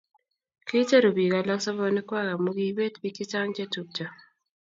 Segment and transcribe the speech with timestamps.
[0.67, 4.05] kiicheru biik alak sobonwekwak amu kiibet biik che chang' che tupcho